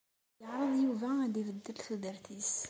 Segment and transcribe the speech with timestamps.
[0.41, 2.53] Yeɛreḍ Yuba ad ibeddel tudert-is.